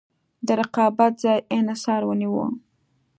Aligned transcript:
د 0.47 0.47
رقابت 0.59 1.13
ځای 1.23 1.39
انحصار 1.57 2.01
ونیوه. 2.05 2.45